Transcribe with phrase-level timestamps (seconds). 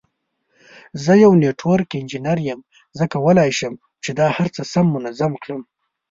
[1.03, 2.59] زه یو نټورک انجینیر یم،
[2.97, 3.73] زه کولای شم
[4.03, 5.61] چې دا هر څه سم منظم کړم.